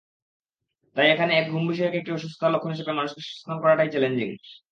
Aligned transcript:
তাই 0.95 1.07
এখানে 1.09 1.31
একে 1.33 1.49
ঘুম-বিষয়ক 1.51 1.93
একটি 1.95 2.09
অসুস্থতার 2.11 2.53
লক্ষণ 2.53 2.71
হিসেবে 2.73 2.97
মানুষকে 2.99 3.21
সচেতন 3.23 3.57
করাটাই 3.63 3.89
চ্যালেঞ্জিং। 3.93 4.29